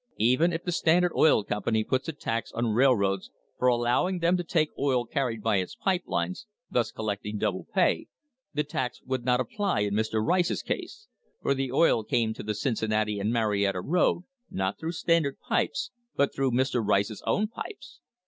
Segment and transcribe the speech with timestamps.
[0.17, 4.35] Even if the Standard Oil Company puts a tax on railroads for allow ing them
[4.35, 8.07] to take oil carried by its pipe lines thus collecting double pay
[8.51, 10.25] the tax would not apply in Mr.
[10.25, 11.07] Rice's case,
[11.43, 16.33] for the oil came to the Cincinnati and Marietta road not through Standard pipes but
[16.33, 16.83] through Mr.
[16.83, 17.99] Rice's own pipes.